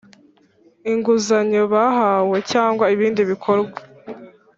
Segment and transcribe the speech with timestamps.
[0.91, 3.77] inguzanyo bahawe cyangwa ibindi bikorwa